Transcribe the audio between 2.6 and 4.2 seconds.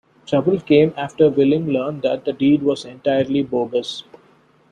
was entirely bogus.